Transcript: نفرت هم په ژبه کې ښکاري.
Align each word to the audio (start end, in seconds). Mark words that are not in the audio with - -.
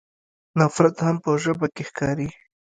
نفرت 0.59 0.95
هم 1.05 1.15
په 1.23 1.29
ژبه 1.43 1.67
کې 1.75 1.83
ښکاري. 1.89 2.29